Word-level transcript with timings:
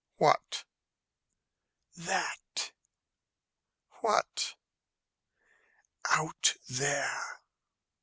"What?" 0.17 0.63
"That." 1.95 2.71
"What?" 3.99 4.55
"Out 6.09 6.55
there." 6.67 7.41